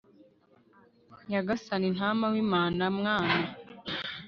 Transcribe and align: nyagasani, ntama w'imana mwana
nyagasani, 1.29 1.87
ntama 1.95 2.25
w'imana 2.33 2.83
mwana 2.97 3.45